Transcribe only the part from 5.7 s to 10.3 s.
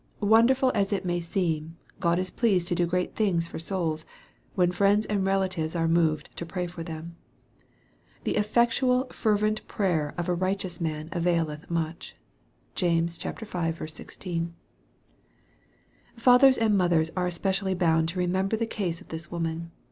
are moved to pray for them." The effectual fervent prayer of